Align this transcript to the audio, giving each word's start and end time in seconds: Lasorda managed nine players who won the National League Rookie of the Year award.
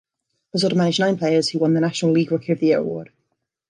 Lasorda 0.57 0.75
managed 0.77 0.99
nine 0.99 1.15
players 1.15 1.49
who 1.49 1.59
won 1.59 1.75
the 1.75 1.79
National 1.79 2.11
League 2.11 2.31
Rookie 2.31 2.53
of 2.53 2.59
the 2.59 2.65
Year 2.65 2.79
award. 2.79 3.11